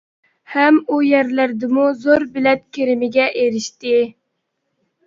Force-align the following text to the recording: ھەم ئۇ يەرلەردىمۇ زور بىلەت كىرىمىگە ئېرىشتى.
ھەم 0.53 0.79
ئۇ 0.87 0.97
يەرلەردىمۇ 1.07 1.85
زور 2.07 2.27
بىلەت 2.39 2.67
كىرىمىگە 2.79 3.31
ئېرىشتى. 3.43 3.97